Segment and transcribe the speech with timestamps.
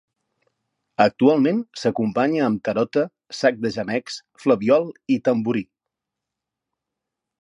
[1.03, 3.03] Actualment, s'acompanya amb tarota,
[3.41, 5.63] sac de gemecs, flabiol i tamborí.